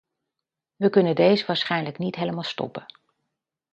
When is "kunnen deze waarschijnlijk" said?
0.89-1.97